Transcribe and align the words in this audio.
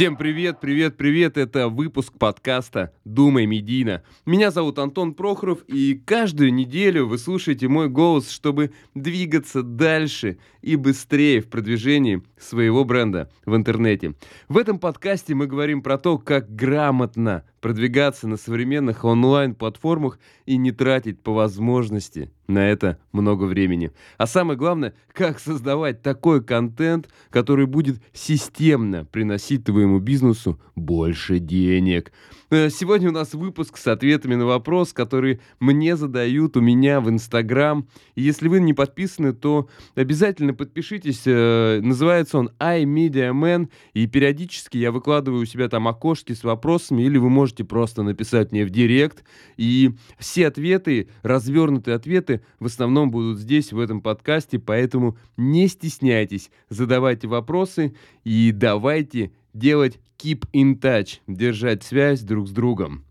Всем 0.00 0.16
привет, 0.16 0.60
привет, 0.62 0.96
привет! 0.96 1.36
Это 1.36 1.68
выпуск 1.68 2.14
подкаста 2.18 2.94
«Думай 3.04 3.44
медийно». 3.44 4.02
Меня 4.24 4.50
зовут 4.50 4.78
Антон 4.78 5.12
Прохоров, 5.12 5.62
и 5.66 5.92
каждую 5.92 6.54
неделю 6.54 7.06
вы 7.06 7.18
слушаете 7.18 7.68
мой 7.68 7.90
голос, 7.90 8.30
чтобы 8.30 8.72
двигаться 8.94 9.62
дальше 9.62 10.38
и 10.62 10.76
быстрее 10.76 11.40
в 11.40 11.48
продвижении 11.48 12.22
своего 12.38 12.84
бренда 12.84 13.30
в 13.46 13.54
интернете. 13.56 14.14
В 14.48 14.58
этом 14.58 14.78
подкасте 14.78 15.34
мы 15.34 15.46
говорим 15.46 15.82
про 15.82 15.98
то, 15.98 16.18
как 16.18 16.54
грамотно 16.54 17.44
продвигаться 17.60 18.26
на 18.26 18.36
современных 18.36 19.04
онлайн-платформах 19.04 20.18
и 20.46 20.56
не 20.56 20.72
тратить 20.72 21.20
по 21.20 21.32
возможности 21.32 22.30
на 22.48 22.68
это 22.68 22.98
много 23.12 23.44
времени. 23.44 23.92
А 24.18 24.26
самое 24.26 24.58
главное, 24.58 24.94
как 25.12 25.38
создавать 25.38 26.02
такой 26.02 26.42
контент, 26.42 27.08
который 27.30 27.66
будет 27.66 28.02
системно 28.12 29.04
приносить 29.04 29.64
твоему 29.64 29.98
бизнесу 29.98 30.60
больше 30.74 31.38
денег. 31.38 32.12
Э, 32.50 32.68
сегодня 32.70 33.10
у 33.10 33.12
нас 33.12 33.34
выпуск 33.34 33.76
с 33.76 33.86
ответами 33.86 34.34
на 34.34 34.46
вопрос, 34.46 34.92
который 34.92 35.40
мне 35.60 35.96
задают 35.96 36.56
у 36.56 36.60
меня 36.60 37.00
в 37.00 37.08
Инстаграм. 37.08 37.86
Если 38.16 38.48
вы 38.48 38.60
не 38.60 38.74
подписаны, 38.74 39.32
то 39.32 39.68
обязательно 39.94 40.49
подпишитесь. 40.52 41.22
Э, 41.26 41.80
называется 41.82 42.38
он 42.38 42.50
iMediaman. 42.58 43.68
И 43.94 44.06
периодически 44.06 44.78
я 44.78 44.92
выкладываю 44.92 45.42
у 45.42 45.46
себя 45.46 45.68
там 45.68 45.88
окошки 45.88 46.32
с 46.32 46.44
вопросами, 46.44 47.02
или 47.02 47.18
вы 47.18 47.30
можете 47.30 47.64
просто 47.64 48.02
написать 48.02 48.52
мне 48.52 48.64
в 48.64 48.70
директ. 48.70 49.24
И 49.56 49.92
все 50.18 50.46
ответы, 50.46 51.08
развернутые 51.22 51.94
ответы, 51.94 52.42
в 52.58 52.66
основном 52.66 53.10
будут 53.10 53.38
здесь, 53.38 53.72
в 53.72 53.78
этом 53.78 54.00
подкасте. 54.00 54.58
Поэтому 54.58 55.16
не 55.36 55.68
стесняйтесь, 55.68 56.50
задавайте 56.68 57.28
вопросы 57.28 57.94
и 58.24 58.52
давайте 58.52 59.32
делать 59.54 59.98
keep 60.18 60.44
in 60.52 60.78
touch, 60.78 61.18
держать 61.26 61.82
связь 61.82 62.20
друг 62.20 62.48
с 62.48 62.52
другом. 62.52 63.04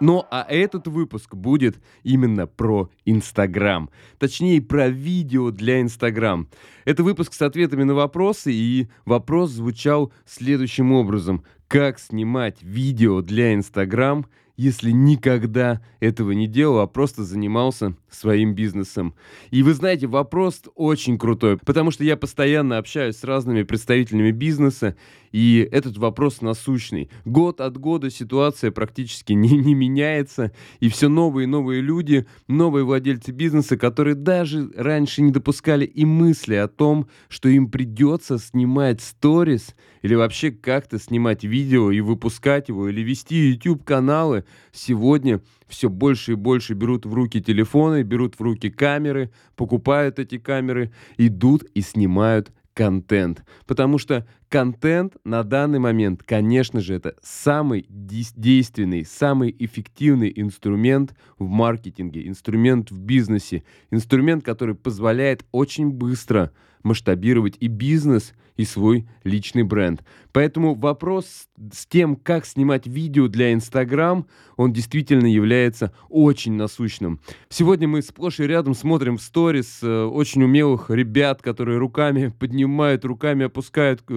Ну, 0.00 0.24
а 0.30 0.46
этот 0.48 0.86
выпуск 0.88 1.34
будет 1.34 1.78
именно 2.02 2.46
про 2.46 2.90
Инстаграм. 3.04 3.90
Точнее, 4.18 4.62
про 4.62 4.88
видео 4.88 5.50
для 5.50 5.80
Инстаграм. 5.80 6.48
Это 6.84 7.04
выпуск 7.04 7.34
с 7.34 7.42
ответами 7.42 7.84
на 7.84 7.94
вопросы, 7.94 8.52
и 8.52 8.88
вопрос 9.04 9.50
звучал 9.50 10.12
следующим 10.26 10.92
образом. 10.92 11.44
Как 11.68 11.98
снимать 11.98 12.62
видео 12.62 13.20
для 13.20 13.54
Инстаграм– 13.54 14.26
если 14.60 14.90
никогда 14.90 15.80
этого 16.00 16.32
не 16.32 16.46
делал, 16.46 16.80
а 16.80 16.86
просто 16.86 17.24
занимался 17.24 17.94
своим 18.10 18.54
бизнесом. 18.54 19.14
И 19.50 19.62
вы 19.62 19.72
знаете, 19.72 20.06
вопрос 20.06 20.60
очень 20.74 21.18
крутой, 21.18 21.56
потому 21.56 21.90
что 21.90 22.04
я 22.04 22.14
постоянно 22.14 22.76
общаюсь 22.76 23.16
с 23.16 23.24
разными 23.24 23.62
представителями 23.62 24.32
бизнеса, 24.32 24.96
и 25.32 25.68
этот 25.70 25.96
вопрос 25.96 26.40
насущный. 26.40 27.10
Год 27.24 27.60
от 27.60 27.78
года 27.78 28.10
ситуация 28.10 28.70
практически 28.70 29.32
не, 29.34 29.50
не 29.50 29.74
меняется, 29.74 30.52
и 30.80 30.88
все 30.88 31.08
новые 31.08 31.44
и 31.44 31.46
новые 31.46 31.80
люди, 31.80 32.26
новые 32.48 32.84
владельцы 32.84 33.32
бизнеса, 33.32 33.76
которые 33.76 34.14
даже 34.14 34.70
раньше 34.76 35.22
не 35.22 35.32
допускали 35.32 35.84
и 35.84 36.04
мысли 36.04 36.54
о 36.54 36.68
том, 36.68 37.08
что 37.28 37.48
им 37.48 37.70
придется 37.70 38.38
снимать 38.38 39.00
сторис 39.00 39.74
или 40.02 40.14
вообще 40.14 40.50
как-то 40.50 40.98
снимать 40.98 41.44
видео 41.44 41.90
и 41.90 42.00
выпускать 42.00 42.68
его, 42.68 42.88
или 42.88 43.02
вести 43.02 43.50
YouTube-каналы, 43.50 44.44
сегодня 44.72 45.40
все 45.68 45.88
больше 45.88 46.32
и 46.32 46.34
больше 46.34 46.74
берут 46.74 47.06
в 47.06 47.14
руки 47.14 47.40
телефоны, 47.40 48.02
берут 48.02 48.38
в 48.38 48.42
руки 48.42 48.70
камеры, 48.70 49.30
покупают 49.56 50.18
эти 50.18 50.38
камеры, 50.38 50.92
идут 51.16 51.64
и 51.74 51.80
снимают 51.80 52.50
контент. 52.74 53.44
Потому 53.66 53.98
что 53.98 54.26
контент 54.50 55.16
на 55.24 55.44
данный 55.44 55.78
момент, 55.78 56.22
конечно 56.24 56.80
же, 56.80 56.94
это 56.94 57.14
самый 57.22 57.86
действенный, 57.88 59.06
самый 59.06 59.54
эффективный 59.58 60.32
инструмент 60.34 61.14
в 61.38 61.46
маркетинге, 61.46 62.26
инструмент 62.28 62.90
в 62.90 62.98
бизнесе, 62.98 63.62
инструмент, 63.90 64.44
который 64.44 64.74
позволяет 64.74 65.46
очень 65.52 65.90
быстро 65.90 66.52
масштабировать 66.82 67.56
и 67.60 67.68
бизнес, 67.68 68.34
и 68.60 68.64
свой 68.64 69.08
личный 69.24 69.62
бренд. 69.62 70.04
Поэтому 70.32 70.74
вопрос 70.74 71.48
с 71.72 71.86
тем, 71.86 72.14
как 72.14 72.44
снимать 72.44 72.86
видео 72.86 73.26
для 73.26 73.52
Инстаграм, 73.54 74.26
он 74.56 74.72
действительно 74.72 75.26
является 75.26 75.94
очень 76.10 76.52
насущным. 76.52 77.20
Сегодня 77.48 77.88
мы 77.88 78.02
сплошь 78.02 78.38
и 78.38 78.46
рядом 78.46 78.74
смотрим 78.74 79.16
в 79.16 79.22
сторис 79.22 79.80
э, 79.82 80.04
очень 80.04 80.42
умелых 80.42 80.90
ребят, 80.90 81.40
которые 81.40 81.78
руками 81.78 82.34
поднимают, 82.38 83.04
руками 83.06 83.46
опускают 83.46 84.02
э, 84.08 84.12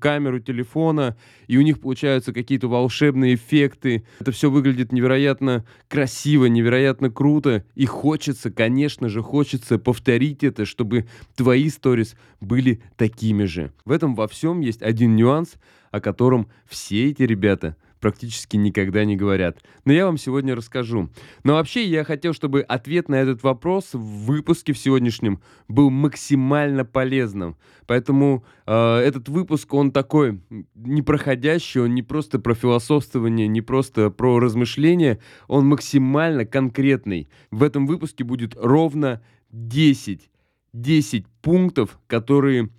камеру 0.00 0.40
телефона, 0.40 1.16
и 1.46 1.56
у 1.56 1.62
них 1.62 1.80
получаются 1.80 2.32
какие-то 2.32 2.68
волшебные 2.68 3.34
эффекты. 3.34 4.04
Это 4.20 4.32
все 4.32 4.50
выглядит 4.50 4.92
невероятно 4.92 5.64
красиво, 5.88 6.46
невероятно 6.46 7.10
круто, 7.10 7.64
и 7.74 7.86
хочется, 7.86 8.50
конечно 8.50 9.08
же, 9.08 9.22
хочется 9.22 9.78
повторить 9.78 10.44
это, 10.44 10.64
чтобы 10.64 11.06
твои 11.36 11.68
сторис 11.68 12.16
были 12.40 12.80
такими 12.96 13.44
же. 13.44 13.72
В 13.84 13.92
этом 13.92 14.14
во 14.14 14.28
всем 14.28 14.60
есть 14.60 14.82
один 14.82 15.16
нюанс, 15.16 15.54
о 15.90 16.00
котором 16.00 16.48
все 16.68 17.10
эти 17.10 17.22
ребята 17.22 17.76
практически 18.00 18.56
никогда 18.56 19.04
не 19.04 19.16
говорят. 19.16 19.62
Но 19.84 19.92
я 19.92 20.06
вам 20.06 20.18
сегодня 20.18 20.56
расскажу. 20.56 21.10
Но 21.44 21.54
вообще 21.54 21.84
я 21.84 22.04
хотел, 22.04 22.32
чтобы 22.32 22.62
ответ 22.62 23.08
на 23.08 23.16
этот 23.16 23.42
вопрос 23.42 23.90
в 23.92 24.24
выпуске 24.26 24.72
в 24.72 24.78
сегодняшнем 24.78 25.40
был 25.68 25.90
максимально 25.90 26.84
полезным. 26.84 27.56
Поэтому 27.86 28.44
э, 28.66 28.96
этот 28.98 29.28
выпуск, 29.28 29.72
он 29.74 29.92
такой 29.92 30.40
непроходящий, 30.74 31.80
он 31.80 31.94
не 31.94 32.02
просто 32.02 32.38
про 32.38 32.54
философствование, 32.54 33.48
не 33.48 33.60
просто 33.60 34.10
про 34.10 34.38
размышления, 34.40 35.18
он 35.46 35.66
максимально 35.66 36.44
конкретный. 36.44 37.28
В 37.50 37.62
этом 37.62 37.86
выпуске 37.86 38.24
будет 38.24 38.56
ровно 38.56 39.22
10, 39.50 40.30
10 40.72 41.26
пунктов, 41.42 41.98
которые 42.06 42.70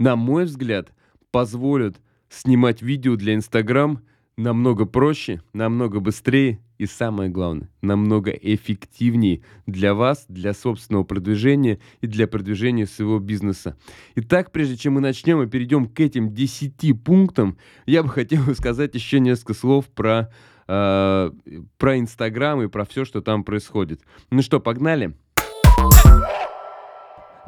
на 0.00 0.16
мой 0.16 0.46
взгляд, 0.46 0.92
позволят 1.30 2.00
снимать 2.30 2.80
видео 2.80 3.16
для 3.16 3.34
Инстаграм 3.34 4.00
намного 4.40 4.86
проще, 4.86 5.42
намного 5.52 6.00
быстрее 6.00 6.60
и 6.78 6.86
самое 6.86 7.28
главное, 7.30 7.68
намного 7.82 8.30
эффективнее 8.30 9.42
для 9.66 9.94
вас, 9.94 10.24
для 10.28 10.54
собственного 10.54 11.04
продвижения 11.04 11.78
и 12.00 12.06
для 12.06 12.26
продвижения 12.26 12.86
своего 12.86 13.18
бизнеса. 13.18 13.76
Итак, 14.14 14.50
прежде 14.50 14.76
чем 14.76 14.94
мы 14.94 15.00
начнем 15.00 15.42
и 15.42 15.46
перейдем 15.46 15.86
к 15.86 16.00
этим 16.00 16.32
10 16.32 17.02
пунктам, 17.04 17.58
я 17.86 18.02
бы 18.02 18.08
хотел 18.08 18.42
сказать 18.54 18.94
еще 18.94 19.20
несколько 19.20 19.52
слов 19.52 19.86
про, 19.88 20.32
э, 20.68 21.30
про 21.76 21.98
Инстаграм 21.98 22.62
и 22.62 22.68
про 22.68 22.84
все, 22.86 23.04
что 23.04 23.20
там 23.20 23.44
происходит. 23.44 24.00
Ну 24.30 24.40
что, 24.40 24.58
погнали? 24.58 25.14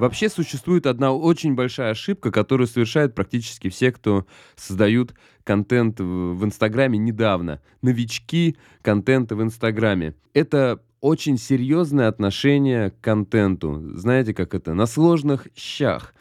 Вообще 0.03 0.29
существует 0.29 0.87
одна 0.87 1.13
очень 1.13 1.55
большая 1.55 1.93
ошибка, 1.93 2.33
которую 2.33 2.67
совершают 2.67 3.15
практически 3.15 3.69
все, 3.69 3.93
кто 3.93 4.27
создают 4.57 5.15
контент 5.45 6.01
в 6.01 6.45
Инстаграме 6.45 6.99
недавно. 6.99 7.61
Новички 7.83 8.57
контента 8.83 9.37
в 9.37 9.43
Инстаграме. 9.45 10.17
Это 10.35 10.83
очень 11.01 11.39
серьезное 11.39 12.09
отношение 12.09 12.91
к 12.91 13.01
контенту. 13.01 13.81
Знаете, 13.95 14.35
как 14.35 14.57
это? 14.57 14.75
На 14.75 14.87
сложных 14.87 15.47
щах. 15.55 16.15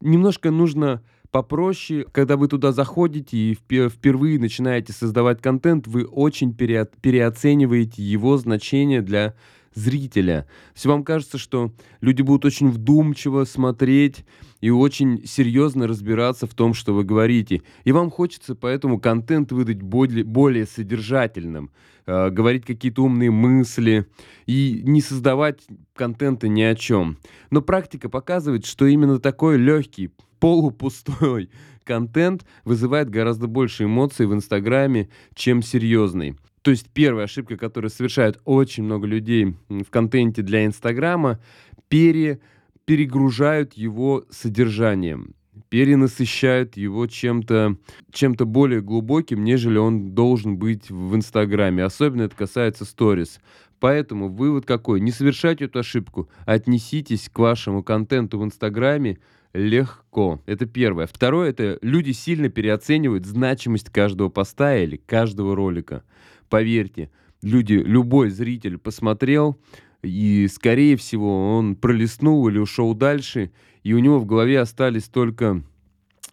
Немножко 0.00 0.50
нужно 0.50 1.02
попроще, 1.30 2.06
когда 2.10 2.38
вы 2.38 2.48
туда 2.48 2.72
заходите 2.72 3.36
и 3.36 3.54
впервые 3.54 4.38
начинаете 4.38 4.94
создавать 4.94 5.42
контент, 5.42 5.86
вы 5.86 6.06
очень 6.06 6.54
переоцениваете 6.54 8.02
его 8.02 8.38
значение 8.38 9.02
для 9.02 9.34
зрителя. 9.78 10.46
Если 10.74 10.88
вам 10.88 11.04
кажется, 11.04 11.38
что 11.38 11.72
люди 12.00 12.22
будут 12.22 12.44
очень 12.44 12.70
вдумчиво 12.70 13.44
смотреть 13.44 14.24
и 14.60 14.70
очень 14.70 15.24
серьезно 15.26 15.86
разбираться 15.86 16.46
в 16.46 16.54
том, 16.54 16.74
что 16.74 16.92
вы 16.92 17.04
говорите. 17.04 17.62
И 17.84 17.92
вам 17.92 18.10
хочется 18.10 18.54
поэтому 18.54 19.00
контент 19.00 19.52
выдать 19.52 19.82
более, 19.82 20.24
более 20.24 20.66
содержательным, 20.66 21.70
э, 22.06 22.30
говорить 22.30 22.64
какие-то 22.64 23.04
умные 23.04 23.30
мысли 23.30 24.06
и 24.46 24.82
не 24.84 25.00
создавать 25.00 25.60
контента 25.94 26.48
ни 26.48 26.62
о 26.62 26.74
чем. 26.74 27.18
Но 27.50 27.62
практика 27.62 28.08
показывает, 28.08 28.66
что 28.66 28.86
именно 28.86 29.20
такой 29.20 29.58
легкий, 29.58 30.10
полупустой 30.40 31.50
контент 31.84 32.44
вызывает 32.64 33.10
гораздо 33.10 33.46
больше 33.46 33.84
эмоций 33.84 34.26
в 34.26 34.34
Инстаграме, 34.34 35.08
чем 35.34 35.62
серьезный. 35.62 36.36
То 36.68 36.72
есть 36.72 36.90
первая 36.92 37.24
ошибка, 37.24 37.56
которую 37.56 37.88
совершают 37.88 38.42
очень 38.44 38.84
много 38.84 39.06
людей 39.06 39.56
в 39.70 39.86
контенте 39.86 40.42
для 40.42 40.66
Инстаграма, 40.66 41.40
пере, 41.88 42.40
перегружают 42.84 43.72
его 43.72 44.26
содержанием, 44.28 45.34
перенасыщают 45.70 46.76
его 46.76 47.06
чем-то 47.06 47.78
чем 48.12 48.34
более 48.34 48.82
глубоким, 48.82 49.44
нежели 49.44 49.78
он 49.78 50.14
должен 50.14 50.58
быть 50.58 50.90
в 50.90 51.16
Инстаграме. 51.16 51.84
Особенно 51.84 52.24
это 52.24 52.36
касается 52.36 52.84
сторис. 52.84 53.40
Поэтому 53.80 54.28
вывод 54.28 54.66
какой? 54.66 55.00
Не 55.00 55.10
совершайте 55.10 55.64
эту 55.64 55.78
ошибку. 55.78 56.28
Отнеситесь 56.44 57.30
к 57.30 57.38
вашему 57.38 57.82
контенту 57.82 58.38
в 58.38 58.44
Инстаграме 58.44 59.20
легко. 59.54 60.42
Это 60.44 60.66
первое. 60.66 61.06
Второе, 61.06 61.48
это 61.48 61.78
люди 61.80 62.12
сильно 62.12 62.50
переоценивают 62.50 63.24
значимость 63.24 63.88
каждого 63.88 64.28
поста 64.28 64.76
или 64.76 64.96
каждого 64.96 65.56
ролика. 65.56 66.02
Поверьте, 66.48 67.10
люди, 67.42 67.74
любой 67.74 68.30
зритель 68.30 68.78
посмотрел, 68.78 69.58
и, 70.02 70.48
скорее 70.50 70.96
всего, 70.96 71.56
он 71.56 71.76
пролистнул 71.76 72.48
или 72.48 72.58
ушел 72.58 72.94
дальше, 72.94 73.50
и 73.82 73.92
у 73.92 73.98
него 73.98 74.18
в 74.18 74.26
голове 74.26 74.60
остались 74.60 75.08
только 75.08 75.62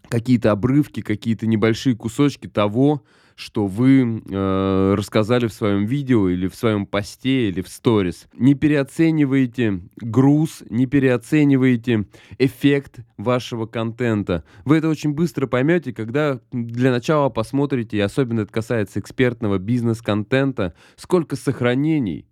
какие-то 0.07 0.51
обрывки, 0.51 1.01
какие-то 1.01 1.47
небольшие 1.47 1.95
кусочки 1.95 2.47
того, 2.47 3.03
что 3.36 3.68
вы 3.68 4.24
э, 4.30 4.96
рассказали 4.98 5.48
в 5.48 5.54
своем 5.54 5.86
видео 5.86 6.30
или 6.30 6.48
в 6.48 6.56
своем 6.56 6.86
посте 6.86 7.50
или 7.50 7.62
в 7.62 7.68
сторис. 7.68 8.28
Не 8.34 8.56
переоценивайте 8.56 9.82
груз, 9.98 10.64
не 10.70 10.86
переоценивайте 10.86 12.06
эффект 12.38 13.00
вашего 13.18 13.66
контента. 13.66 14.44
Вы 14.64 14.78
это 14.78 14.88
очень 14.90 15.14
быстро 15.14 15.48
поймете, 15.48 15.94
когда 15.94 16.40
для 16.52 16.92
начала 16.92 17.30
посмотрите, 17.30 17.98
и 17.98 18.02
особенно 18.02 18.42
это 18.42 18.54
касается 18.54 19.00
экспертного 19.00 19.58
бизнес-контента, 19.58 20.74
сколько 20.96 21.36
сохранений 21.36 22.26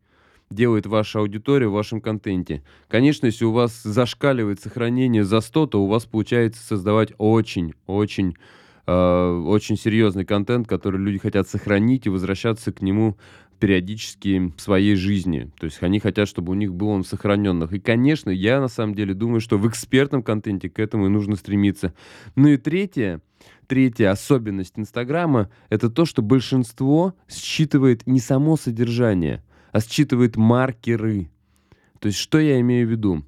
делает 0.50 0.86
ваша 0.86 1.20
аудитория 1.20 1.68
в 1.68 1.74
вашем 1.74 2.00
контенте. 2.00 2.64
Конечно, 2.88 3.26
если 3.26 3.44
у 3.44 3.52
вас 3.52 3.82
зашкаливает 3.84 4.62
сохранение 4.62 5.24
за 5.24 5.42
100, 5.42 5.68
то 5.68 5.84
у 5.84 5.88
вас 5.88 6.06
получается 6.06 6.64
создавать 6.64 7.14
очень-очень 7.18 8.36
очень 8.85 9.77
серьезный 9.77 10.25
контент, 10.25 10.68
который 10.68 11.00
люди 11.00 11.18
хотят 11.18 11.47
сохранить 11.47 12.06
и 12.06 12.09
возвращаться 12.09 12.71
к 12.74 12.81
нему 12.81 13.18
периодически 13.59 14.51
в 14.57 14.59
своей 14.59 14.95
жизни. 14.95 15.50
То 15.57 15.65
есть 15.65 15.81
они 15.81 16.00
хотят, 16.00 16.27
чтобы 16.27 16.51
у 16.51 16.56
них 16.56 16.74
был 16.74 16.89
он 16.89 17.03
в 17.03 17.07
сохраненных. 17.07 17.71
И, 17.71 17.80
конечно, 17.80 18.30
я 18.30 18.59
на 18.59 18.68
самом 18.68 18.94
деле 18.94 19.13
думаю, 19.13 19.39
что 19.39 19.57
в 19.57 19.65
экспертном 19.69 20.21
контенте 20.21 20.69
к 20.69 20.80
этому 20.80 21.06
и 21.06 21.09
нужно 21.09 21.38
стремиться. 21.38 21.94
Ну 22.35 22.50
и 22.50 22.57
третье, 22.57 23.21
третья 23.68 24.12
особенность 24.12 24.74
Инстаграма– 24.75 25.50
это 25.69 25.89
то, 25.89 26.03
что 26.03 26.21
большинство 26.21 27.13
считывает 27.30 28.06
не 28.06 28.19
само 28.19 28.57
содержание, 28.57 29.41
а 29.71 29.80
считывает 29.80 30.35
маркеры. 30.35 31.30
То 32.00 32.07
есть 32.07 32.19
что 32.19 32.39
я 32.39 32.59
имею 32.59 32.85
в 32.85 32.91
виду? 32.91 33.24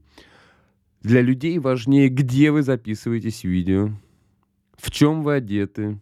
Для 1.01 1.21
людей 1.21 1.59
важнее, 1.59 2.09
где 2.09 2.51
вы 2.51 2.61
записываетесь 2.61 3.45
видео, 3.45 3.91
в 4.77 4.91
чем 4.91 5.23
вы 5.23 5.35
одеты, 5.35 5.99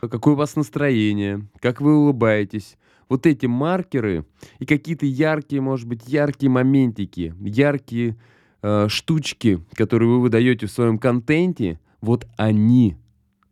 какое 0.00 0.34
у 0.34 0.36
вас 0.36 0.56
настроение, 0.56 1.46
как 1.60 1.80
вы 1.80 1.96
улыбаетесь. 1.96 2.76
Вот 3.08 3.26
эти 3.26 3.46
маркеры 3.46 4.26
и 4.58 4.66
какие-то 4.66 5.06
яркие, 5.06 5.62
может 5.62 5.88
быть, 5.88 6.06
яркие 6.06 6.50
моментики, 6.50 7.34
яркие 7.40 8.16
э, 8.62 8.88
штучки, 8.88 9.64
которые 9.74 10.10
вы 10.10 10.20
выдаете 10.20 10.66
в 10.66 10.70
своем 10.70 10.98
контенте, 10.98 11.80
вот 12.02 12.26
они 12.36 12.96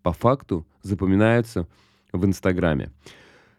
по 0.03 0.13
факту 0.13 0.67
запоминаются 0.83 1.67
в 2.13 2.25
Инстаграме 2.27 2.93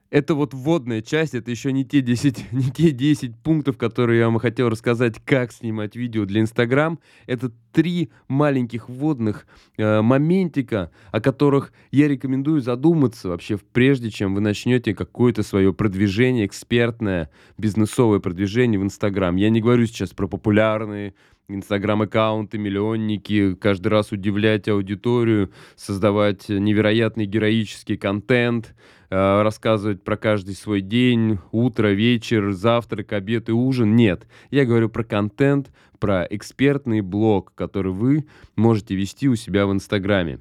это 0.10 0.36
вот 0.36 0.54
вводная 0.54 1.02
часть, 1.02 1.34
это 1.34 1.52
еще 1.52 1.72
не 1.72 1.86
те 1.86 2.02
10, 2.02 2.48
не 2.52 2.72
те 2.72 2.92
10 2.92 3.36
пунктов, 3.38 3.78
которые 3.78 4.20
я 4.20 4.26
вам 4.26 4.40
хотел 4.40 4.70
рассказать, 4.70 5.16
как 5.24 5.52
снимать 5.52 5.96
видео 5.96 6.26
для 6.26 6.42
Инстаграм. 6.42 7.00
Это 7.26 7.52
три 7.72 8.10
маленьких 8.28 8.90
вводных 8.90 9.46
э, 9.78 10.02
моментика, 10.02 10.92
о 11.12 11.20
которых 11.20 11.74
я 11.92 12.08
рекомендую 12.08 12.62
задуматься 12.62 13.30
вообще, 13.30 13.58
прежде 13.58 14.10
чем 14.10 14.36
вы 14.36 14.42
начнете 14.42 14.96
какое-то 14.96 15.44
свое 15.44 15.74
продвижение, 15.74 16.46
экспертное, 16.46 17.30
бизнесовое 17.58 18.20
продвижение 18.20 18.80
в 18.80 18.84
Инстаграм. 18.84 19.36
Я 19.36 19.50
не 19.50 19.62
говорю 19.62 19.86
сейчас 19.86 20.12
про 20.12 20.28
популярные 20.28 21.14
инстаграм-аккаунты, 21.50 22.58
миллионники, 22.58 23.56
каждый 23.56 23.88
раз 23.88 24.12
удивлять 24.12 24.68
аудиторию, 24.68 25.52
создавать 25.76 26.50
невероятный 26.50 27.26
героический 27.26 27.96
контент, 27.96 28.76
э, 29.10 29.42
рассказывать 29.42 30.04
про 30.04 30.18
каждый 30.18 30.56
свой 30.56 30.82
день, 30.82 31.40
утро, 31.52 31.90
вечер, 31.90 32.52
завтрак, 32.52 33.14
обед 33.14 33.50
и 33.50 33.52
ужин. 33.52 33.96
Нет, 33.96 34.28
я 34.52 34.66
говорю 34.66 34.90
про 34.90 35.04
контент, 35.04 35.72
про 36.00 36.26
экспертный 36.30 37.02
блог, 37.02 37.54
который 37.56 37.92
вы 37.92 38.26
можете 38.56 38.96
вести 38.96 39.28
у 39.28 39.36
себя 39.36 39.66
в 39.66 39.74
Инстаграме. 39.74 40.40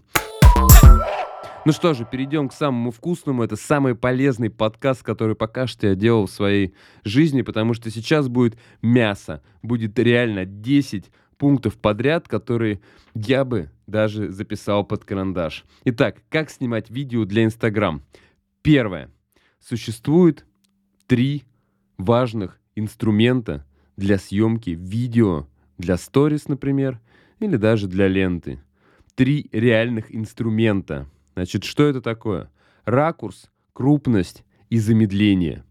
Ну 1.66 1.72
что 1.72 1.94
же, 1.94 2.06
перейдем 2.08 2.48
к 2.48 2.52
самому 2.52 2.92
вкусному. 2.92 3.42
Это 3.42 3.56
самый 3.56 3.96
полезный 3.96 4.50
подкаст, 4.50 5.02
который 5.02 5.34
пока 5.34 5.66
что 5.66 5.88
я 5.88 5.96
делал 5.96 6.26
в 6.26 6.30
своей 6.30 6.74
жизни, 7.02 7.42
потому 7.42 7.74
что 7.74 7.90
сейчас 7.90 8.28
будет 8.28 8.56
мясо. 8.82 9.42
Будет 9.62 9.98
реально 9.98 10.44
10 10.44 11.10
пунктов 11.38 11.76
подряд, 11.76 12.28
которые 12.28 12.80
я 13.14 13.44
бы 13.44 13.70
даже 13.88 14.30
записал 14.30 14.84
под 14.84 15.04
карандаш. 15.04 15.64
Итак, 15.84 16.19
как 16.28 16.50
снимать 16.50 16.88
видео 16.88 17.24
для 17.24 17.42
Инстаграм? 17.44 18.00
Первое. 18.66 19.10
Существует 19.60 20.44
три 21.06 21.44
важных 21.96 22.60
инструмента 22.74 23.64
для 23.96 24.18
съемки 24.18 24.70
видео, 24.70 25.46
для 25.78 25.96
сторис, 25.96 26.48
например, 26.48 27.00
или 27.38 27.56
даже 27.56 27.86
для 27.86 28.08
ленты. 28.08 28.60
Три 29.14 29.48
реальных 29.52 30.14
инструмента– 30.14 31.08
Значит, 31.36 31.64
что 31.64 31.84
это 31.84 32.00
такое? 32.00 32.50
Ракурс, 32.86 33.50
крупность 33.74 34.42
и 34.70 34.78
замедление. 34.78 35.64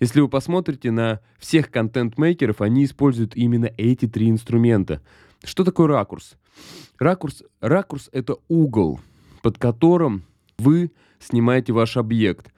Если 0.00 0.20
вы 0.20 0.28
посмотрите 0.28 0.90
на 0.90 1.20
всех 1.38 1.70
контент-мейкеров, 1.70 2.60
они 2.60 2.84
используют 2.84 3.36
именно 3.36 3.70
эти 3.76 4.08
три 4.08 4.28
инструмента. 4.28 5.00
Что 5.44 5.62
такое 5.62 5.86
ракурс? 5.86 6.36
Ракурс, 6.98 7.44
ракурс— 7.60 8.10
это 8.12 8.38
угол, 8.48 9.00
под 9.40 9.56
которым 9.56 10.24
вы 10.58 10.92
снимаете 11.18 11.72
ваш 11.72 11.96
объект. 11.96 12.52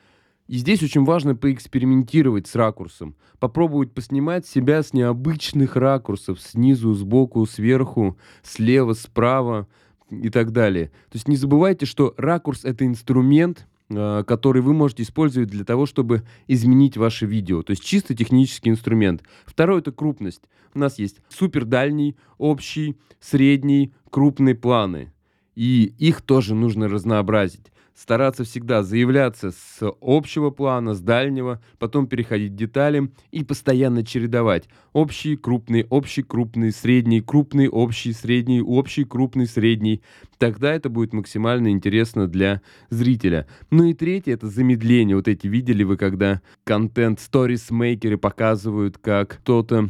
И 0.46 0.56
здесь 0.56 0.82
очень 0.82 1.04
важно 1.04 1.34
поэкспериментировать 1.34 2.46
с 2.46 2.54
ракурсом, 2.54 3.16
попробовать 3.38 3.92
поснимать 3.92 4.46
себя 4.46 4.82
с 4.82 4.94
необычных 4.94 5.76
ракурсов, 5.76 6.40
снизу, 6.40 6.94
сбоку, 6.94 7.44
сверху, 7.44 8.16
слева, 8.42 8.94
справа, 8.94 9.68
и 10.10 10.30
так 10.30 10.52
далее. 10.52 10.86
То 11.10 11.16
есть 11.16 11.28
не 11.28 11.36
забывайте, 11.36 11.86
что 11.86 12.14
ракурс— 12.16 12.60
это 12.64 12.86
инструмент, 12.86 13.66
а, 13.90 14.22
который 14.24 14.62
вы 14.62 14.72
можете 14.72 15.02
использовать 15.02 15.50
для 15.50 15.64
того, 15.64 15.86
чтобы 15.86 16.22
изменить 16.46 16.96
ваше 16.96 17.26
видео. 17.26 17.62
То 17.62 17.72
есть 17.72 17.84
чисто 17.84 18.14
технический 18.14 18.70
инструмент. 18.70 19.22
Второе— 19.44 19.78
это 19.80 19.92
крупность. 19.92 20.42
У 20.74 20.78
нас 20.78 20.98
есть 20.98 21.20
супер 21.28 21.64
дальний, 21.64 22.16
общий, 22.38 22.96
средний, 23.20 23.92
крупные 24.10 24.54
планы. 24.54 25.12
И 25.54 25.92
их 25.98 26.22
тоже 26.22 26.54
нужно 26.54 26.88
разнообразить 26.88 27.72
стараться 27.98 28.44
всегда 28.44 28.84
заявляться 28.84 29.50
с 29.50 29.92
общего 30.00 30.50
плана, 30.50 30.94
с 30.94 31.00
дальнего, 31.00 31.60
потом 31.78 32.06
переходить 32.06 32.52
к 32.52 32.56
деталям 32.56 33.12
и 33.32 33.42
постоянно 33.42 34.04
чередовать. 34.04 34.68
Общий, 34.92 35.36
крупный, 35.36 35.84
общий, 35.90 36.22
крупный, 36.22 36.70
средний, 36.70 37.20
крупный, 37.20 37.68
общий, 37.68 38.12
средний, 38.12 38.62
общий, 38.62 39.04
крупный, 39.04 39.46
средний. 39.46 40.02
Тогда 40.38 40.72
это 40.72 40.88
будет 40.88 41.12
максимально 41.12 41.68
интересно 41.72 42.28
для 42.28 42.62
зрителя. 42.88 43.48
Ну 43.70 43.84
и 43.84 43.94
третье, 43.94 44.34
это 44.34 44.46
замедление. 44.46 45.16
Вот 45.16 45.26
эти 45.26 45.48
видели 45.48 45.82
вы, 45.82 45.96
когда 45.96 46.40
контент 46.62 47.18
сторис-мейкеры 47.18 48.16
показывают, 48.16 48.98
как 48.98 49.38
кто-то 49.40 49.88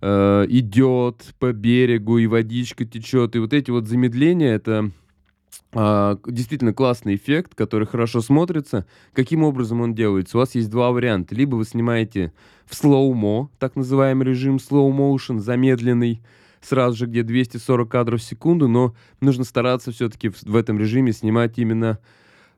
э, 0.00 0.46
идет 0.48 1.34
по 1.38 1.52
берегу, 1.52 2.16
и 2.16 2.26
водичка 2.26 2.86
течет. 2.86 3.36
И 3.36 3.40
вот 3.40 3.52
эти 3.52 3.70
вот 3.70 3.86
замедления, 3.86 4.54
это 4.54 4.90
действительно 5.74 6.74
классный 6.74 7.14
эффект, 7.14 7.54
который 7.54 7.86
хорошо 7.86 8.20
смотрится. 8.20 8.86
Каким 9.14 9.42
образом 9.42 9.80
он 9.80 9.94
делается? 9.94 10.36
У 10.36 10.40
вас 10.40 10.54
есть 10.54 10.70
два 10.70 10.90
варианта. 10.90 11.34
Либо 11.34 11.56
вы 11.56 11.64
снимаете 11.64 12.32
в 12.66 12.72
slow-mo, 12.72 13.48
так 13.58 13.74
называемый 13.74 14.26
режим 14.26 14.56
slow 14.56 14.90
motion, 14.92 15.38
замедленный, 15.38 16.22
сразу 16.60 16.96
же 16.96 17.06
где 17.06 17.22
240 17.22 17.88
кадров 17.90 18.20
в 18.20 18.24
секунду, 18.24 18.68
но 18.68 18.94
нужно 19.20 19.44
стараться 19.44 19.92
все-таки 19.92 20.28
в, 20.28 20.42
в 20.42 20.56
этом 20.56 20.78
режиме 20.78 21.12
снимать 21.12 21.58
именно 21.58 21.98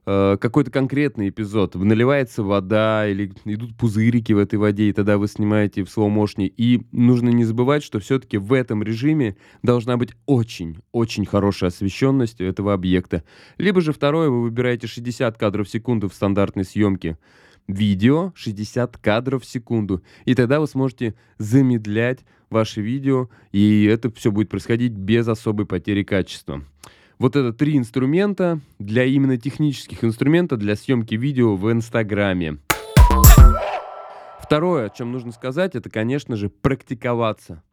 какой-то 0.05 0.71
конкретный 0.71 1.29
эпизод. 1.29 1.75
Наливается 1.75 2.43
вода 2.43 3.07
или 3.07 3.31
идут 3.45 3.75
пузырики 3.75 4.33
в 4.33 4.37
этой 4.37 4.59
воде, 4.59 4.89
и 4.89 4.93
тогда 4.93 5.17
вы 5.17 5.27
снимаете 5.27 5.83
в 5.83 5.89
слоумошне. 5.89 6.47
И 6.47 6.85
нужно 6.91 7.29
не 7.29 7.43
забывать, 7.43 7.83
что 7.83 7.99
все-таки 7.99 8.37
в 8.37 8.53
этом 8.53 8.83
режиме 8.83 9.35
должна 9.63 9.97
быть 9.97 10.11
очень-очень 10.25 11.25
хорошая 11.25 11.69
освещенность 11.69 12.39
этого 12.39 12.73
объекта. 12.73 13.23
Либо 13.57 13.81
же 13.81 13.93
второе, 13.93 14.29
вы 14.29 14.43
выбираете 14.43 14.87
60 14.87 15.37
кадров 15.37 15.67
в 15.67 15.71
секунду 15.71 16.07
в 16.07 16.13
стандартной 16.13 16.65
съемке 16.65 17.17
видео 17.67 18.31
60 18.35 18.97
кадров 18.97 19.43
в 19.43 19.45
секунду. 19.45 20.03
И 20.25 20.35
тогда 20.35 20.59
вы 20.59 20.67
сможете 20.67 21.15
замедлять 21.37 22.19
ваше 22.49 22.81
видео, 22.81 23.29
и 23.51 23.85
это 23.85 24.11
все 24.11 24.31
будет 24.31 24.49
происходить 24.49 24.93
без 24.93 25.27
особой 25.27 25.65
потери 25.65 26.03
качества. 26.03 26.63
Вот 27.17 27.37
это 27.37 27.53
три 27.53 27.77
инструмента 27.77 28.59
для 28.77 29.05
именно 29.05 29.37
технических 29.37 30.03
инструментов 30.03 30.59
для 30.59 30.75
съемки 30.75 31.15
видео 31.15 31.55
в 31.55 31.71
Инстаграме. 31.71 32.57
Второе, 34.41 34.87
о 34.87 34.89
чем 34.89 35.11
нужно 35.11 35.31
сказать, 35.31 35.75
это, 35.75 35.89
конечно 35.89 36.35
же, 36.35 36.49
практиковаться. 36.49 37.63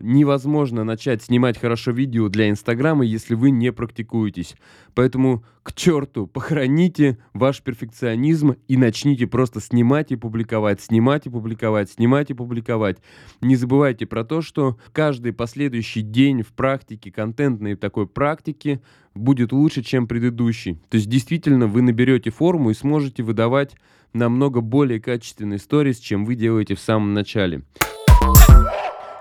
Невозможно 0.00 0.84
начать 0.84 1.22
снимать 1.22 1.58
хорошо 1.58 1.92
видео 1.92 2.28
для 2.28 2.50
Инстаграма, 2.50 3.04
если 3.04 3.34
вы 3.34 3.50
не 3.50 3.72
практикуетесь. 3.72 4.56
Поэтому 4.94 5.44
к 5.62 5.72
черту, 5.72 6.26
похороните 6.26 7.18
ваш 7.32 7.62
перфекционизм 7.62 8.56
и 8.68 8.76
начните 8.76 9.26
просто 9.26 9.60
снимать 9.60 10.12
и 10.12 10.16
публиковать, 10.16 10.80
снимать 10.80 11.26
и 11.26 11.30
публиковать, 11.30 11.90
снимать 11.90 12.30
и 12.30 12.34
публиковать. 12.34 12.98
Не 13.40 13.56
забывайте 13.56 14.06
про 14.06 14.24
то, 14.24 14.42
что 14.42 14.78
каждый 14.92 15.32
последующий 15.32 16.02
день 16.02 16.42
в 16.42 16.52
практике, 16.52 17.10
контентной 17.10 17.76
такой 17.76 18.06
практики, 18.06 18.82
будет 19.14 19.52
лучше, 19.52 19.82
чем 19.82 20.06
предыдущий. 20.06 20.74
То 20.90 20.96
есть 20.96 21.08
действительно 21.08 21.66
вы 21.66 21.82
наберете 21.82 22.30
форму 22.30 22.70
и 22.70 22.74
сможете 22.74 23.22
выдавать 23.22 23.76
намного 24.12 24.60
более 24.60 25.00
качественные 25.00 25.58
сторис, 25.58 25.98
чем 25.98 26.24
вы 26.24 26.34
делаете 26.34 26.74
в 26.74 26.80
самом 26.80 27.14
начале. 27.14 27.62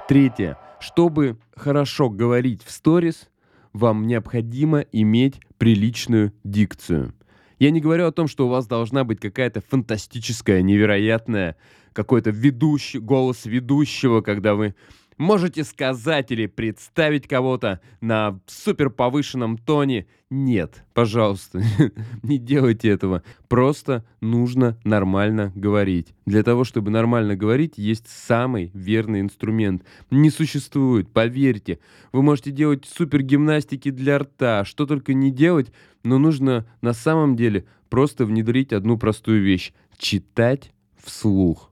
Третье. 0.08 0.58
Чтобы 0.82 1.38
хорошо 1.56 2.10
говорить 2.10 2.62
в 2.64 2.72
сторис, 2.72 3.30
вам 3.72 4.06
необходимо 4.06 4.80
иметь 4.92 5.40
приличную 5.58 6.34
дикцию. 6.44 7.14
Я 7.58 7.72
не 7.72 7.80
говорю 7.80 8.08
о 8.08 8.12
том, 8.12 8.28
что 8.28 8.46
у 8.46 8.50
вас 8.50 8.68
должна 8.68 9.06
быть 9.06 9.22
какая-то 9.22 9.62
фантастическая, 9.62 10.62
невероятная, 10.62 11.56
какой-то 11.94 12.32
ведущий, 12.32 13.00
голос 13.00 13.46
ведущего, 13.46 14.20
когда 14.20 14.56
вы 14.56 14.76
Можете 15.18 15.64
сказать 15.64 16.32
или 16.32 16.48
представить 16.48 17.28
кого-то 17.28 17.80
на 18.02 18.40
супер 18.48 18.90
повышенном 18.90 19.58
тоне. 19.58 20.08
Нет, 20.30 20.84
пожалуйста, 20.94 21.62
не 22.24 22.40
делайте 22.40 22.90
этого. 22.90 23.24
Просто 23.48 24.04
нужно 24.20 24.78
нормально 24.84 25.52
говорить. 25.56 26.14
Для 26.26 26.44
того, 26.44 26.64
чтобы 26.64 26.90
нормально 26.90 27.36
говорить, 27.36 27.74
есть 27.78 28.08
самый 28.08 28.72
верный 28.74 29.22
инструмент. 29.22 29.84
Не 30.10 30.30
существует, 30.30 31.10
поверьте. 31.12 31.80
Вы 32.12 32.24
можете 32.24 32.52
делать 32.52 32.86
супер 32.86 33.22
гимнастики 33.22 33.92
для 33.92 34.20
рта, 34.20 34.66
что 34.66 34.86
только 34.86 35.14
не 35.14 35.32
делать, 35.32 35.72
но 36.04 36.18
нужно 36.18 36.66
на 36.82 36.94
самом 36.94 37.36
деле 37.36 37.66
просто 37.90 38.26
внедрить 38.26 38.74
одну 38.74 38.98
простую 38.98 39.44
вещь. 39.44 39.72
Читать 39.98 40.72
вслух. 40.98 41.72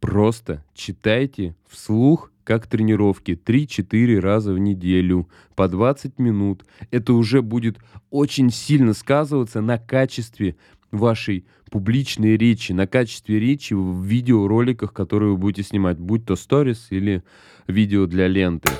Просто 0.00 0.64
читайте 0.74 1.56
вслух 1.68 2.30
как 2.48 2.66
тренировки 2.66 3.32
3-4 3.32 4.20
раза 4.20 4.54
в 4.54 4.58
неделю 4.58 5.28
по 5.54 5.68
20 5.68 6.18
минут. 6.18 6.64
Это 6.90 7.12
уже 7.12 7.42
будет 7.42 7.76
очень 8.08 8.50
сильно 8.50 8.94
сказываться 8.94 9.60
на 9.60 9.76
качестве 9.76 10.56
вашей 10.90 11.44
публичной 11.70 12.38
речи, 12.38 12.72
на 12.72 12.86
качестве 12.86 13.38
речи 13.38 13.74
в 13.74 14.02
видеороликах, 14.02 14.94
которые 14.94 15.32
вы 15.32 15.36
будете 15.36 15.62
снимать, 15.68 15.98
будь 15.98 16.24
то 16.24 16.36
сторис 16.36 16.86
или 16.88 17.22
видео 17.66 18.06
для 18.06 18.28
ленты. 18.28 18.72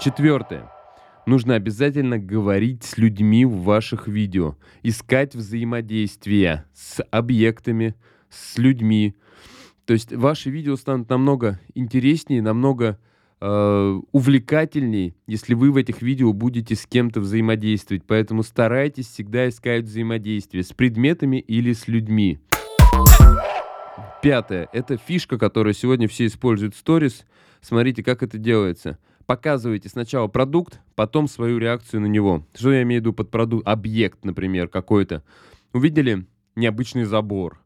Четвертое. 0.00 0.68
Нужно 1.26 1.54
обязательно 1.54 2.18
говорить 2.18 2.82
с 2.82 2.98
людьми 2.98 3.44
в 3.44 3.62
ваших 3.62 4.08
видео, 4.08 4.56
искать 4.82 5.36
взаимодействие 5.36 6.64
с 6.74 7.00
объектами, 7.12 7.94
с 8.28 8.58
людьми, 8.58 9.14
то 9.90 9.94
есть 9.94 10.12
ваши 10.12 10.50
видео 10.50 10.76
станут 10.76 11.08
намного 11.10 11.58
интереснее, 11.74 12.40
намного 12.42 12.96
э, 13.40 14.00
увлекательнее, 14.12 15.16
если 15.26 15.54
вы 15.54 15.72
в 15.72 15.76
этих 15.76 16.00
видео 16.00 16.32
будете 16.32 16.76
с 16.76 16.86
кем-то 16.86 17.18
взаимодействовать. 17.18 18.04
Поэтому 18.06 18.44
старайтесь 18.44 19.08
всегда 19.08 19.48
искать 19.48 19.86
взаимодействие 19.86 20.62
с 20.62 20.72
предметами 20.72 21.38
или 21.38 21.72
с 21.72 21.88
людьми. 21.88 22.38
Пятое. 24.22 24.68
Это 24.72 24.96
фишка, 24.96 25.38
которую 25.38 25.74
сегодня 25.74 26.06
все 26.06 26.26
используют 26.26 26.76
в 26.76 26.78
сторис. 26.78 27.26
Смотрите, 27.60 28.04
как 28.04 28.22
это 28.22 28.38
делается. 28.38 28.96
Показывайте 29.26 29.88
сначала 29.88 30.28
продукт, 30.28 30.78
потом 30.94 31.26
свою 31.26 31.58
реакцию 31.58 32.02
на 32.02 32.06
него. 32.06 32.46
Что 32.54 32.70
я 32.72 32.82
имею 32.82 33.00
в 33.00 33.06
виду 33.06 33.12
под 33.12 33.32
продукт? 33.32 33.66
Объект, 33.66 34.24
например, 34.24 34.68
какой-то. 34.68 35.24
Увидели 35.72 36.26
необычный 36.54 37.06
забор. 37.06 37.60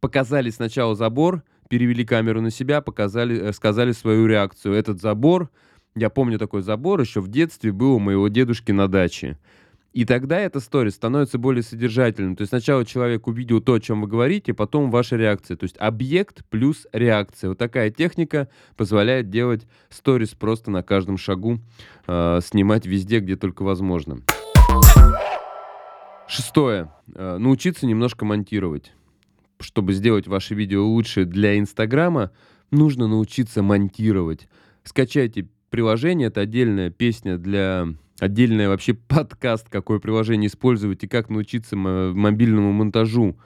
Показали 0.00 0.50
сначала 0.50 0.94
забор, 0.94 1.42
перевели 1.70 2.04
камеру 2.04 2.42
на 2.42 2.50
себя, 2.50 2.82
показали, 2.82 3.40
э, 3.40 3.52
сказали 3.52 3.92
свою 3.92 4.26
реакцию. 4.26 4.74
Этот 4.74 5.00
забор, 5.00 5.48
я 5.94 6.10
помню 6.10 6.38
такой 6.38 6.62
забор, 6.62 7.00
еще 7.00 7.20
в 7.20 7.28
детстве 7.28 7.72
был 7.72 7.94
у 7.94 7.98
моего 8.00 8.28
дедушки 8.28 8.72
на 8.72 8.88
даче. 8.88 9.38
И 9.92 10.04
тогда 10.04 10.38
эта 10.38 10.58
история 10.58 10.90
становится 10.90 11.38
более 11.38 11.62
содержательной. 11.62 12.36
То 12.36 12.42
есть 12.42 12.50
сначала 12.50 12.84
человек 12.84 13.26
увидел 13.26 13.60
то, 13.60 13.74
о 13.74 13.80
чем 13.80 14.02
вы 14.02 14.08
говорите, 14.08 14.52
потом 14.52 14.90
ваша 14.90 15.16
реакция. 15.16 15.56
То 15.56 15.64
есть 15.64 15.76
объект 15.78 16.44
плюс 16.48 16.86
реакция. 16.92 17.50
Вот 17.50 17.58
такая 17.58 17.90
техника 17.90 18.48
позволяет 18.76 19.30
делать 19.30 19.66
сторис 19.90 20.30
просто 20.30 20.70
на 20.70 20.82
каждом 20.82 21.18
шагу, 21.18 21.60
э, 22.06 22.40
снимать 22.42 22.84
везде, 22.84 23.20
где 23.20 23.36
только 23.36 23.62
возможно. 23.62 24.18
Шестое. 26.26 26.92
Э, 27.14 27.38
научиться 27.38 27.86
немножко 27.86 28.24
монтировать 28.24 28.92
чтобы 29.60 29.92
сделать 29.92 30.26
ваше 30.26 30.54
видео 30.54 30.86
лучше 30.86 31.24
для 31.24 31.58
Инстаграма, 31.58 32.30
нужно 32.70 33.06
научиться 33.06 33.62
монтировать. 33.62 34.48
Скачайте 34.84 35.48
приложение, 35.70 36.28
это 36.28 36.40
отдельная 36.40 36.90
песня 36.90 37.38
для... 37.38 37.88
Отдельный 38.18 38.68
вообще 38.68 38.92
подкаст, 39.08 39.68
какое 39.70 39.98
приложение 39.98 40.48
использовать 40.48 41.04
и 41.04 41.08
как 41.08 41.30
научиться 41.30 41.76
мобильному 41.76 42.72
монтажу 42.72 43.38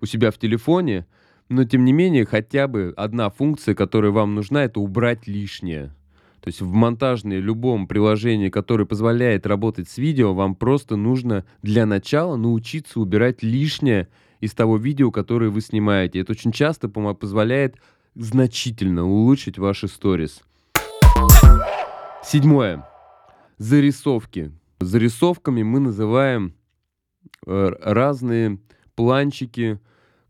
у 0.00 0.06
себя 0.06 0.30
в 0.30 0.38
телефоне. 0.38 1.06
Но, 1.48 1.64
тем 1.64 1.84
не 1.86 1.94
менее, 1.94 2.26
хотя 2.26 2.68
бы 2.68 2.92
одна 2.96 3.30
функция, 3.30 3.74
которая 3.74 4.10
вам 4.10 4.34
нужна, 4.34 4.64
это 4.64 4.80
убрать 4.80 5.26
лишнее. 5.26 5.94
То 6.40 6.48
есть 6.48 6.60
в 6.60 6.72
монтажной 6.72 7.40
любом 7.40 7.86
приложении, 7.86 8.48
которое 8.48 8.84
позволяет 8.84 9.46
работать 9.46 9.88
с 9.88 9.98
видео, 9.98 10.34
вам 10.34 10.54
просто 10.54 10.96
нужно 10.96 11.44
для 11.62 11.86
начала 11.86 12.36
научиться 12.36 13.00
убирать 13.00 13.42
лишнее 13.42 14.08
из 14.40 14.52
того 14.54 14.76
видео, 14.76 15.10
которое 15.10 15.50
вы 15.50 15.60
снимаете. 15.60 16.20
Это 16.20 16.32
очень 16.32 16.52
часто 16.52 16.88
позволяет 16.88 17.76
значительно 18.14 19.06
улучшить 19.06 19.58
ваши 19.58 19.88
сторис. 19.88 20.42
Седьмое. 22.22 22.86
Зарисовки. 23.58 24.52
Зарисовками 24.80 25.62
мы 25.62 25.80
называем 25.80 26.54
э, 27.46 27.72
разные 27.80 28.58
планчики, 28.94 29.80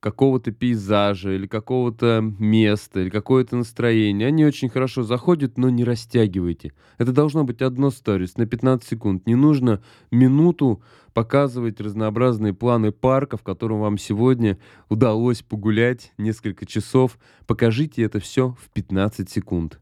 какого-то 0.01 0.53
пейзажа 0.53 1.33
или 1.33 1.47
какого-то 1.47 2.23
места 2.39 3.01
или 3.01 3.11
какое-то 3.11 3.57
настроение. 3.57 4.29
Они 4.29 4.45
очень 4.45 4.69
хорошо 4.69 5.03
заходят, 5.03 5.59
но 5.59 5.71
не 5.71 5.85
растягивайте. 5.85 6.73
Это 6.99 7.13
должно 7.13 7.45
быть 7.45 7.63
одно 7.63 7.91
сторис 7.91 8.37
на 8.37 8.47
15 8.47 8.89
секунд. 8.89 9.27
Не 9.27 9.35
нужно 9.35 9.83
минуту 10.11 10.83
показывать 11.15 11.81
разнообразные 11.81 12.55
планы 12.55 12.93
парка, 12.93 13.37
в 13.37 13.43
котором 13.43 13.81
вам 13.81 13.99
сегодня 13.99 14.59
удалось 14.89 15.43
погулять 15.43 16.13
несколько 16.17 16.65
часов. 16.65 17.19
Покажите 17.47 18.03
это 18.03 18.21
все 18.21 18.57
в 18.61 18.71
15 18.71 19.29
секунд. 19.29 19.81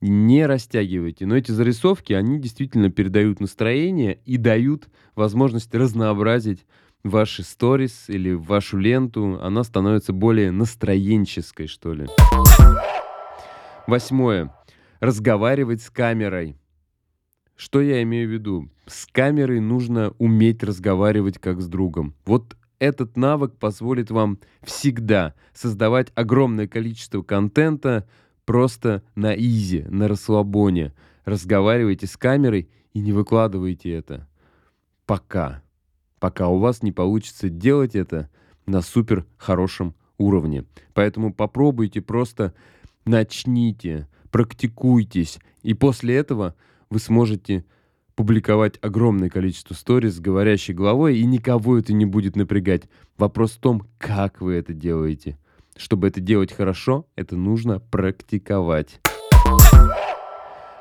Не 0.00 0.46
растягивайте. 0.46 1.26
Но 1.26 1.36
эти 1.36 1.50
зарисовки, 1.50 2.12
они 2.12 2.38
действительно 2.38 2.90
передают 2.90 3.40
настроение 3.40 4.20
и 4.24 4.36
дают 4.36 4.88
возможность 5.14 5.74
разнообразить 5.74 6.64
ваши 7.02 7.42
сторис 7.42 8.08
или 8.08 8.32
вашу 8.32 8.78
ленту, 8.78 9.38
она 9.42 9.64
становится 9.64 10.12
более 10.12 10.50
настроенческой, 10.50 11.66
что 11.66 11.92
ли. 11.92 12.06
Восьмое. 13.86 14.54
Разговаривать 15.00 15.82
с 15.82 15.90
камерой. 15.90 16.56
Что 17.56 17.80
я 17.80 18.02
имею 18.02 18.28
в 18.28 18.32
виду? 18.32 18.70
С 18.86 19.06
камерой 19.06 19.60
нужно 19.60 20.14
уметь 20.18 20.62
разговаривать 20.62 21.38
как 21.38 21.60
с 21.60 21.68
другом. 21.68 22.14
Вот 22.24 22.56
этот 22.78 23.16
навык 23.16 23.56
позволит 23.56 24.10
вам 24.10 24.38
всегда 24.62 25.34
создавать 25.52 26.10
огромное 26.14 26.66
количество 26.66 27.22
контента 27.22 28.08
просто 28.46 29.02
на 29.14 29.34
изи, 29.34 29.84
на 29.88 30.08
расслабоне. 30.08 30.94
Разговаривайте 31.24 32.06
с 32.06 32.16
камерой 32.16 32.70
и 32.94 33.00
не 33.00 33.12
выкладывайте 33.12 33.90
это. 33.90 34.26
Пока 35.06 35.62
пока 36.20 36.48
у 36.48 36.58
вас 36.58 36.82
не 36.82 36.92
получится 36.92 37.48
делать 37.48 37.96
это 37.96 38.28
на 38.66 38.82
супер 38.82 39.26
хорошем 39.36 39.94
уровне. 40.18 40.64
Поэтому 40.92 41.32
попробуйте 41.32 42.00
просто 42.00 42.54
начните, 43.04 44.06
практикуйтесь, 44.30 45.40
и 45.62 45.74
после 45.74 46.16
этого 46.16 46.54
вы 46.90 47.00
сможете 47.00 47.64
публиковать 48.14 48.78
огромное 48.82 49.30
количество 49.30 49.72
сториз 49.72 50.16
с 50.16 50.20
говорящей 50.20 50.74
головой, 50.74 51.18
и 51.18 51.24
никого 51.24 51.78
это 51.78 51.94
не 51.94 52.04
будет 52.04 52.36
напрягать. 52.36 52.82
Вопрос 53.16 53.52
в 53.52 53.60
том, 53.60 53.86
как 53.98 54.42
вы 54.42 54.54
это 54.54 54.74
делаете. 54.74 55.38
Чтобы 55.74 56.08
это 56.08 56.20
делать 56.20 56.52
хорошо, 56.52 57.06
это 57.16 57.36
нужно 57.36 57.80
практиковать. 57.80 59.00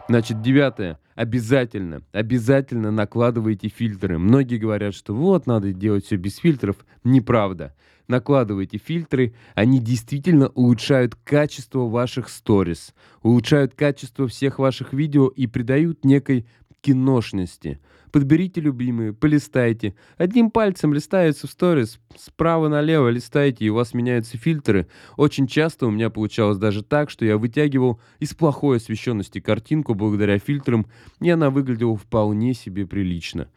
Значит, 0.09 0.41
девятое. 0.41 0.97
Обязательно, 1.13 2.01
обязательно 2.13 2.89
накладывайте 2.89 3.67
фильтры. 3.67 4.17
Многие 4.17 4.57
говорят, 4.57 4.95
что 4.95 5.13
вот, 5.13 5.45
надо 5.45 5.71
делать 5.71 6.05
все 6.05 6.15
без 6.15 6.37
фильтров. 6.37 6.77
Неправда. 7.03 7.75
Накладывайте 8.07 8.79
фильтры, 8.79 9.35
они 9.53 9.79
действительно 9.79 10.47
улучшают 10.47 11.13
качество 11.13 11.81
ваших 11.81 12.29
сторис, 12.29 12.95
улучшают 13.21 13.75
качество 13.75 14.27
всех 14.27 14.57
ваших 14.57 14.93
видео 14.93 15.27
и 15.27 15.45
придают 15.45 16.03
некой 16.03 16.47
киношности. 16.81 17.79
Подберите 18.12 18.59
любимые, 18.59 19.13
полистайте. 19.13 19.93
Одним 20.17 20.50
пальцем 20.50 20.93
листается 20.93 21.48
в 21.48 21.51
сторис, 21.51 22.00
справа 22.17 22.67
налево 22.67 23.09
листайте, 23.09 23.65
и 23.65 23.69
у 23.69 23.75
вас 23.75 23.93
меняются 23.93 24.38
фильтры. 24.38 24.88
Очень 25.15 25.45
часто 25.45 25.86
у 25.86 25.91
меня 25.91 26.09
получалось 26.09 26.57
даже 26.57 26.83
так, 26.83 27.09
что 27.12 27.24
я 27.25 27.38
вытягивал 27.38 28.01
из 28.19 28.33
плохой 28.33 28.77
освещенности 28.77 29.39
картинку 29.39 29.93
благодаря 29.93 30.39
фильтрам, 30.39 30.88
и 31.19 31.29
она 31.29 31.51
выглядела 31.51 31.95
вполне 31.95 32.53
себе 32.53 32.88
прилично. 32.88 33.50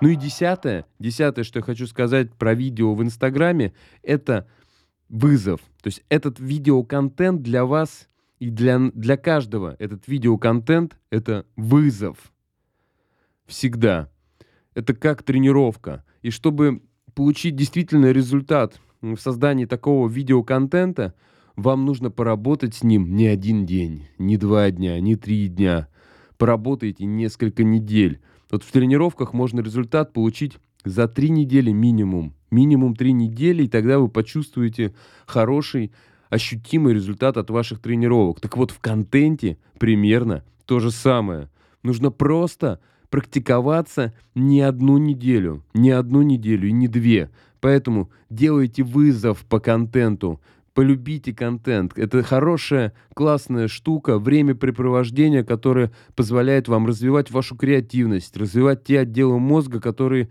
Ну 0.00 0.08
и 0.08 0.16
десятое, 0.16 0.84
десятое, 0.98 1.44
что 1.44 1.60
я 1.60 1.62
хочу 1.62 1.86
сказать 1.86 2.34
про 2.34 2.54
видео 2.54 2.94
в 2.94 3.02
Инстаграме, 3.02 3.72
это 4.02 4.48
вызов. 5.08 5.60
То 5.82 5.86
есть 5.86 6.02
этот 6.08 6.40
видеоконтент 6.40 7.42
для 7.42 7.64
вас 7.64 8.08
и 8.44 8.50
для, 8.50 8.78
для 8.92 9.16
каждого 9.16 9.74
этот 9.78 10.06
видеоконтент— 10.06 10.98
это 11.10 11.46
вызов. 11.56 12.30
Всегда. 13.46 14.10
Это 14.74 14.92
как 14.92 15.22
тренировка. 15.22 16.04
И 16.20 16.28
чтобы 16.28 16.82
получить 17.14 17.56
действительно 17.56 18.12
результат 18.12 18.78
в 19.00 19.16
создании 19.16 19.64
такого 19.64 20.10
видеоконтента, 20.10 21.14
вам 21.56 21.86
нужно 21.86 22.10
поработать 22.10 22.74
с 22.74 22.82
ним 22.82 23.16
не 23.16 23.28
один 23.28 23.64
день, 23.64 24.08
не 24.18 24.36
два 24.36 24.70
дня, 24.70 25.00
не 25.00 25.16
три 25.16 25.48
дня. 25.48 25.88
Поработайте 26.36 27.06
несколько 27.06 27.64
недель. 27.64 28.20
Вот 28.50 28.62
в 28.62 28.70
тренировках 28.70 29.32
можно 29.32 29.60
результат 29.60 30.12
получить 30.12 30.58
за 30.84 31.08
три 31.08 31.30
недели 31.30 31.70
минимум. 31.70 32.34
Минимум 32.50 32.94
три 32.94 33.12
недели, 33.12 33.64
и 33.64 33.68
тогда 33.68 33.98
вы 33.98 34.10
почувствуете 34.10 34.94
хороший 35.24 35.92
ощутимый 36.34 36.94
результат 36.94 37.36
от 37.36 37.48
ваших 37.50 37.78
тренировок. 37.78 38.40
Так 38.40 38.56
вот, 38.56 38.72
в 38.72 38.80
контенте 38.80 39.56
примерно 39.78 40.42
то 40.66 40.80
же 40.80 40.90
самое. 40.90 41.48
Нужно 41.84 42.10
просто 42.10 42.80
практиковаться 43.08 44.12
не 44.34 44.60
одну 44.60 44.98
неделю, 44.98 45.62
не 45.74 45.92
одну 45.92 46.22
неделю 46.22 46.68
и 46.68 46.72
не 46.72 46.88
две. 46.88 47.30
Поэтому 47.60 48.10
делайте 48.30 48.82
вызов 48.82 49.44
по 49.44 49.60
контенту, 49.60 50.40
полюбите 50.74 51.32
контент. 51.32 51.96
Это 51.96 52.22
хорошая, 52.22 52.92
классная 53.14 53.68
штука, 53.68 54.18
времяпрепровождение, 54.18 55.44
которое 55.44 55.92
позволяет 56.16 56.68
вам 56.68 56.86
развивать 56.86 57.30
вашу 57.30 57.56
креативность, 57.56 58.36
развивать 58.36 58.84
те 58.84 59.00
отделы 59.00 59.38
мозга, 59.38 59.80
которые, 59.80 60.28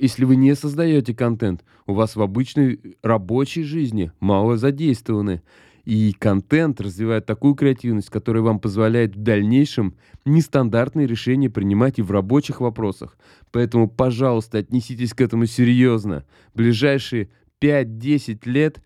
если 0.00 0.24
вы 0.24 0.36
не 0.36 0.54
создаете 0.56 1.14
контент, 1.14 1.62
у 1.86 1.92
вас 1.92 2.16
в 2.16 2.22
обычной 2.22 2.80
рабочей 3.02 3.62
жизни 3.62 4.10
мало 4.18 4.56
задействованы. 4.56 5.42
И 5.84 6.12
контент 6.18 6.80
развивает 6.80 7.26
такую 7.26 7.54
креативность, 7.54 8.10
которая 8.10 8.42
вам 8.42 8.58
позволяет 8.58 9.14
в 9.14 9.22
дальнейшем 9.22 9.94
нестандартные 10.24 11.06
решения 11.06 11.48
принимать 11.48 12.00
и 12.00 12.02
в 12.02 12.10
рабочих 12.10 12.60
вопросах. 12.60 13.16
Поэтому, 13.52 13.88
пожалуйста, 13.88 14.58
отнеситесь 14.58 15.14
к 15.14 15.20
этому 15.20 15.46
серьезно. 15.46 16.24
Ближайшие 16.54 17.28
5-10 17.60 18.40
лет 18.46 18.82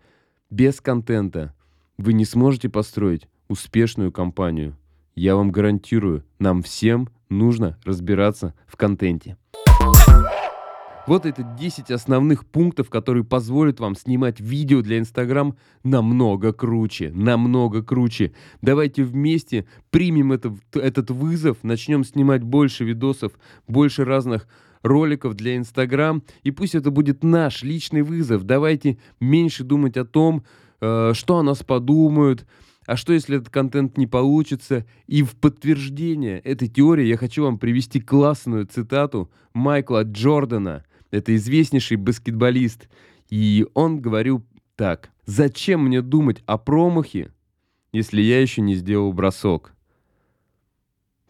без 0.51 0.81
контента 0.81 1.55
вы 1.97 2.13
не 2.13 2.25
сможете 2.25 2.69
построить 2.69 3.27
успешную 3.47 4.11
компанию. 4.11 4.77
Я 5.15 5.35
вам 5.35 5.51
гарантирую, 5.51 6.23
нам 6.39 6.61
всем 6.61 7.09
нужно 7.29 7.79
разбираться 7.85 8.53
в 8.67 8.75
контенте. 8.75 9.37
Вот 11.07 11.25
это 11.25 11.41
10 11.41 11.89
основных 11.89 12.45
пунктов, 12.45 12.89
которые 12.89 13.23
позволят 13.23 13.79
вам 13.79 13.95
снимать 13.95 14.39
видео 14.39 14.81
для 14.81 14.99
Инстаграм 14.99 15.57
намного 15.83 16.53
круче, 16.53 17.11
намного 17.11 17.81
круче. 17.81 18.33
Давайте 18.61 19.03
вместе 19.03 19.65
примем 19.89 20.31
это, 20.31 20.55
этот 20.73 21.09
вызов, 21.09 21.57
начнем 21.63 22.03
снимать 22.03 22.43
больше 22.43 22.83
видосов, 22.83 23.31
больше 23.67 24.05
разных 24.05 24.47
роликов 24.83 25.35
для 25.35 25.57
Инстаграм. 25.57 26.23
И 26.43 26.51
пусть 26.51 26.75
это 26.75 26.91
будет 26.91 27.23
наш 27.23 27.63
личный 27.63 28.01
вызов. 28.01 28.43
Давайте 28.43 28.97
меньше 29.19 29.63
думать 29.63 29.97
о 29.97 30.05
том, 30.05 30.43
э, 30.79 31.11
что 31.13 31.37
о 31.37 31.43
нас 31.43 31.63
подумают, 31.63 32.45
а 32.85 32.97
что, 32.97 33.13
если 33.13 33.37
этот 33.37 33.49
контент 33.49 33.97
не 33.97 34.07
получится? 34.07 34.85
И 35.07 35.23
в 35.23 35.35
подтверждение 35.35 36.39
этой 36.39 36.67
теории 36.67 37.05
я 37.05 37.15
хочу 37.15 37.43
вам 37.43 37.59
привести 37.59 38.01
классную 38.01 38.65
цитату 38.65 39.31
Майкла 39.53 40.03
Джордана. 40.03 40.83
Это 41.11 41.35
известнейший 41.35 41.97
баскетболист. 41.97 42.89
И 43.29 43.65
он 43.75 44.01
говорил 44.01 44.43
так. 44.75 45.11
«Зачем 45.25 45.85
мне 45.85 46.01
думать 46.01 46.43
о 46.45 46.57
промахе, 46.57 47.31
если 47.93 48.21
я 48.21 48.41
еще 48.41 48.61
не 48.61 48.75
сделал 48.75 49.13
бросок?» 49.13 49.73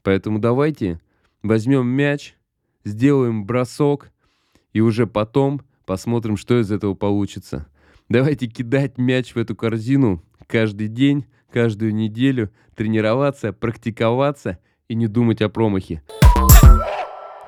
Поэтому 0.01 0.39
давайте 0.39 0.99
возьмем 1.43 1.85
мяч, 1.87 2.35
сделаем 2.83 3.45
бросок, 3.45 4.11
и 4.73 4.81
уже 4.81 5.07
потом 5.07 5.61
посмотрим, 5.85 6.37
что 6.37 6.59
из 6.59 6.71
этого 6.71 6.93
получится. 6.93 7.67
Давайте 8.09 8.47
кидать 8.47 8.97
мяч 8.97 9.35
в 9.35 9.37
эту 9.37 9.55
корзину 9.55 10.23
каждый 10.47 10.87
день, 10.87 11.25
каждую 11.51 11.93
неделю, 11.93 12.51
тренироваться, 12.75 13.53
практиковаться 13.53 14.57
и 14.87 14.95
не 14.95 15.07
думать 15.07 15.41
о 15.41 15.49
промахе. 15.49 16.01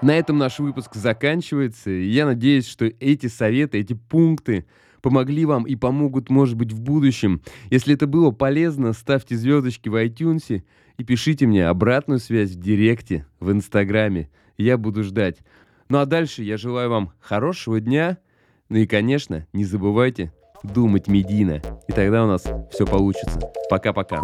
На 0.02 0.17
этом 0.17 0.38
наш 0.38 0.60
выпуск 0.60 0.96
заканчивается. 0.96 1.89
Я 1.89 2.26
надеюсь, 2.26 2.67
что 2.67 2.86
эти 2.86 3.28
советы, 3.28 3.80
эти 3.80 3.93
пункты 3.93 4.65
помогли 5.02 5.46
вам 5.46 5.63
и 5.63 5.76
помогут, 5.76 6.30
может 6.30 6.58
быть, 6.58 6.74
в 6.74 6.82
будущем. 6.82 7.41
Если 7.69 7.93
это 7.93 8.06
было 8.06 8.32
полезно, 8.32 8.91
ставьте 8.93 9.36
звездочки 9.36 9.88
в 9.88 9.96
iTunes 9.96 10.63
и 10.98 11.04
пишите 11.04 11.48
мне 11.48 11.67
обратную 11.67 12.19
связь 12.19 12.52
в 12.52 12.60
директе, 12.60 13.26
в 13.39 13.52
Инстаграме. 13.52 14.30
Я 14.58 14.78
буду 14.78 15.04
ждать. 15.04 15.38
Ну 15.89 16.00
а 16.00 16.06
дальше 16.06 16.44
я 16.44 16.58
желаю 16.58 16.89
вам 16.89 17.12
хорошего 17.20 17.80
дня. 17.80 18.18
Ну 18.70 18.78
и, 18.78 18.88
конечно, 18.88 19.46
не 19.54 19.66
забывайте 19.66 20.34
думать 20.63 21.08
медийно. 21.08 21.62
И 21.88 21.92
тогда 21.92 22.24
у 22.24 22.28
нас 22.28 22.44
все 22.72 22.86
получится. 22.86 23.39
Пока-пока. 23.70 24.22